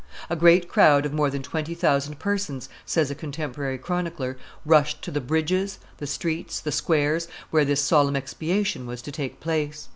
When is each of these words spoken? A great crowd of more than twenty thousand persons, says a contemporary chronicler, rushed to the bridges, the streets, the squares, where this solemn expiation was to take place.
A 0.31 0.35
great 0.35 0.67
crowd 0.67 1.05
of 1.05 1.13
more 1.13 1.29
than 1.29 1.43
twenty 1.43 1.75
thousand 1.75 2.17
persons, 2.17 2.69
says 2.87 3.11
a 3.11 3.13
contemporary 3.13 3.77
chronicler, 3.77 4.35
rushed 4.65 5.03
to 5.03 5.11
the 5.11 5.21
bridges, 5.21 5.77
the 5.97 6.07
streets, 6.07 6.59
the 6.59 6.71
squares, 6.71 7.27
where 7.51 7.65
this 7.65 7.81
solemn 7.83 8.15
expiation 8.15 8.87
was 8.87 9.03
to 9.03 9.11
take 9.11 9.39
place. 9.39 9.89